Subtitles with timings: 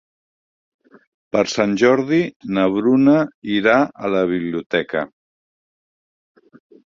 [1.35, 2.21] Per Sant Jordi
[2.57, 3.13] na Bruna
[3.59, 3.75] irà
[4.07, 5.03] a la biblioteca.